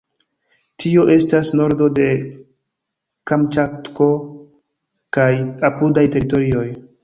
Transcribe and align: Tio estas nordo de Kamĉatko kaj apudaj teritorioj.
Tio 0.83 1.03
estas 1.15 1.49
nordo 1.59 1.89
de 1.99 2.07
Kamĉatko 3.33 4.09
kaj 5.19 5.31
apudaj 5.73 6.11
teritorioj. 6.17 6.69